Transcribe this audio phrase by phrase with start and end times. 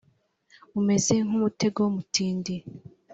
[0.79, 2.55] umeze nk umutego mutindi